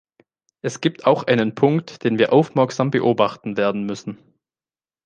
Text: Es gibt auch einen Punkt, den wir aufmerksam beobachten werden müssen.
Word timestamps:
Es 0.63 0.81
gibt 0.81 1.05
auch 1.05 1.25
einen 1.27 1.53
Punkt, 1.53 2.03
den 2.03 2.17
wir 2.17 2.33
aufmerksam 2.33 2.89
beobachten 2.89 3.55
werden 3.55 3.83
müssen. 3.85 4.17